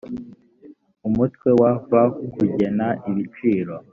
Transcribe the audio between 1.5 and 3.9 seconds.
wa v kugena ibiciro